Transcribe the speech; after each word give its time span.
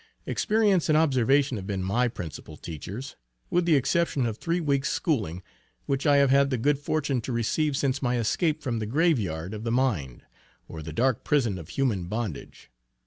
Experience 0.25 0.89
and 0.89 0.97
observation 0.97 1.57
have 1.57 1.67
been 1.67 1.83
my 1.83 2.07
principal 2.07 2.57
teachers, 2.57 3.15
with 3.51 3.65
the 3.65 3.75
exception 3.75 4.25
of 4.25 4.35
three 4.39 4.59
weeks 4.59 4.89
schooling 4.89 5.43
which 5.85 6.07
I 6.07 6.15
have 6.17 6.31
had 6.31 6.49
the 6.49 6.57
good 6.57 6.79
fortune 6.79 7.21
to 7.21 7.31
receive 7.31 7.77
since 7.77 8.01
my 8.01 8.17
escape 8.17 8.63
from 8.63 8.79
the 8.79 8.87
"grave 8.87 9.19
yard 9.19 9.53
of 9.53 9.63
the 9.63 9.71
mind," 9.71 10.23
or 10.67 10.81
the 10.81 10.91
dark 10.91 11.23
prison 11.23 11.59
of 11.59 11.69
human 11.69 12.05
bondage. 12.07 12.71